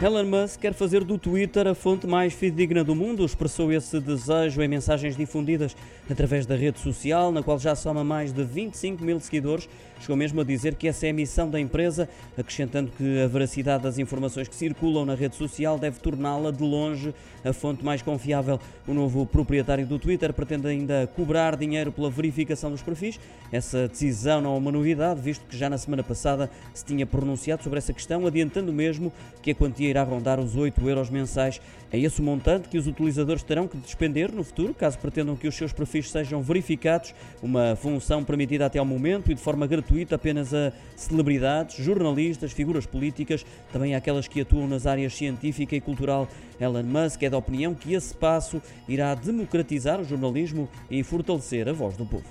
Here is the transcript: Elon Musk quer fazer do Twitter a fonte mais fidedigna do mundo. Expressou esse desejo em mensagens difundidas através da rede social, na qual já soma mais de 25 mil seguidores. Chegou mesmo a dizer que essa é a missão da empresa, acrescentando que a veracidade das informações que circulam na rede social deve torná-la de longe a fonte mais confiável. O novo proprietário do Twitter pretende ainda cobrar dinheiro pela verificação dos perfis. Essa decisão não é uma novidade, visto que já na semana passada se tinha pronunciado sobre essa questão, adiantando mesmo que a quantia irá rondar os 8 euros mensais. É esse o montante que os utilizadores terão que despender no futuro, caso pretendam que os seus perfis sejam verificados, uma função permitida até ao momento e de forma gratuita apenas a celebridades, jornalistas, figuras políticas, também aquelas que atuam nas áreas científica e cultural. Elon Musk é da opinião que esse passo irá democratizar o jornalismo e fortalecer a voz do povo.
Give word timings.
Elon 0.00 0.26
Musk 0.26 0.60
quer 0.60 0.74
fazer 0.74 1.02
do 1.02 1.18
Twitter 1.18 1.66
a 1.66 1.74
fonte 1.74 2.06
mais 2.06 2.32
fidedigna 2.32 2.84
do 2.84 2.94
mundo. 2.94 3.24
Expressou 3.24 3.72
esse 3.72 3.98
desejo 3.98 4.62
em 4.62 4.68
mensagens 4.68 5.16
difundidas 5.16 5.76
através 6.08 6.46
da 6.46 6.54
rede 6.54 6.78
social, 6.78 7.32
na 7.32 7.42
qual 7.42 7.58
já 7.58 7.74
soma 7.74 8.04
mais 8.04 8.32
de 8.32 8.44
25 8.44 9.02
mil 9.02 9.18
seguidores. 9.18 9.68
Chegou 9.98 10.16
mesmo 10.16 10.40
a 10.40 10.44
dizer 10.44 10.76
que 10.76 10.86
essa 10.86 11.08
é 11.08 11.10
a 11.10 11.12
missão 11.12 11.50
da 11.50 11.58
empresa, 11.58 12.08
acrescentando 12.36 12.92
que 12.96 13.20
a 13.20 13.26
veracidade 13.26 13.82
das 13.82 13.98
informações 13.98 14.46
que 14.46 14.54
circulam 14.54 15.04
na 15.04 15.16
rede 15.16 15.34
social 15.34 15.76
deve 15.76 15.98
torná-la 15.98 16.52
de 16.52 16.62
longe 16.62 17.12
a 17.44 17.52
fonte 17.52 17.84
mais 17.84 18.00
confiável. 18.00 18.60
O 18.86 18.94
novo 18.94 19.26
proprietário 19.26 19.84
do 19.84 19.98
Twitter 19.98 20.32
pretende 20.32 20.68
ainda 20.68 21.08
cobrar 21.16 21.56
dinheiro 21.56 21.90
pela 21.90 22.08
verificação 22.08 22.70
dos 22.70 22.82
perfis. 22.82 23.18
Essa 23.50 23.88
decisão 23.88 24.40
não 24.40 24.54
é 24.54 24.58
uma 24.58 24.70
novidade, 24.70 25.20
visto 25.20 25.44
que 25.46 25.56
já 25.56 25.68
na 25.68 25.76
semana 25.76 26.04
passada 26.04 26.48
se 26.72 26.84
tinha 26.84 27.04
pronunciado 27.04 27.64
sobre 27.64 27.78
essa 27.78 27.92
questão, 27.92 28.24
adiantando 28.24 28.72
mesmo 28.72 29.12
que 29.42 29.50
a 29.50 29.54
quantia 29.54 29.87
irá 29.88 30.02
rondar 30.02 30.38
os 30.38 30.56
8 30.56 30.88
euros 30.88 31.10
mensais. 31.10 31.60
É 31.90 31.98
esse 31.98 32.20
o 32.20 32.24
montante 32.24 32.68
que 32.68 32.76
os 32.76 32.86
utilizadores 32.86 33.42
terão 33.42 33.66
que 33.66 33.76
despender 33.78 34.30
no 34.32 34.44
futuro, 34.44 34.74
caso 34.74 34.98
pretendam 34.98 35.34
que 35.36 35.48
os 35.48 35.54
seus 35.54 35.72
perfis 35.72 36.10
sejam 36.10 36.42
verificados, 36.42 37.14
uma 37.42 37.74
função 37.76 38.22
permitida 38.22 38.66
até 38.66 38.78
ao 38.78 38.84
momento 38.84 39.30
e 39.30 39.34
de 39.34 39.40
forma 39.40 39.66
gratuita 39.66 40.16
apenas 40.16 40.52
a 40.52 40.72
celebridades, 40.96 41.82
jornalistas, 41.82 42.52
figuras 42.52 42.84
políticas, 42.84 43.44
também 43.72 43.94
aquelas 43.94 44.28
que 44.28 44.40
atuam 44.40 44.68
nas 44.68 44.86
áreas 44.86 45.14
científica 45.14 45.74
e 45.74 45.80
cultural. 45.80 46.28
Elon 46.60 46.82
Musk 46.82 47.22
é 47.22 47.30
da 47.30 47.38
opinião 47.38 47.74
que 47.74 47.94
esse 47.94 48.14
passo 48.14 48.60
irá 48.86 49.14
democratizar 49.14 50.00
o 50.00 50.04
jornalismo 50.04 50.68
e 50.90 51.02
fortalecer 51.02 51.68
a 51.68 51.72
voz 51.72 51.96
do 51.96 52.04
povo. 52.04 52.24